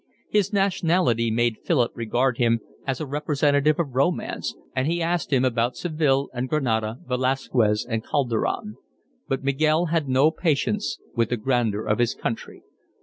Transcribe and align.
His 0.31 0.51
nationality 0.51 1.29
made 1.29 1.59
Philip 1.63 1.91
regard 1.93 2.39
him 2.39 2.61
as 2.87 2.99
a 2.99 3.05
representative 3.05 3.79
of 3.79 3.93
romance, 3.93 4.55
and 4.75 4.87
he 4.87 4.99
asked 4.99 5.31
him 5.31 5.45
about 5.45 5.77
Seville 5.77 6.27
and 6.33 6.49
Granada, 6.49 6.97
Velasquez 7.07 7.85
and 7.87 8.03
Calderon. 8.03 8.77
But 9.27 9.43
Miguel 9.43 9.85
had 9.93 10.09
no 10.09 10.31
patience 10.31 10.97
with 11.15 11.29
the 11.29 11.37
grandeur 11.37 11.83
of 11.85 11.99
his 11.99 12.15
country. 12.15 12.63